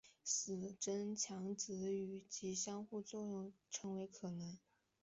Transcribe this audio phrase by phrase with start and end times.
[0.25, 4.57] 使增强子与及的相互作用成为可能。